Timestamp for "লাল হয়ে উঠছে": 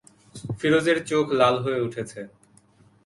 1.39-2.21